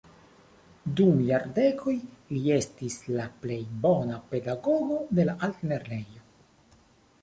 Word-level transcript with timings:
Dum 0.99 1.19
jardekoj 1.27 1.93
li 2.33 2.41
estis 2.57 2.97
la 3.13 3.29
plej 3.45 3.61
bona 3.87 4.21
pedagogo 4.35 5.03
de 5.17 5.31
la 5.33 5.41
altlernejo. 5.53 6.29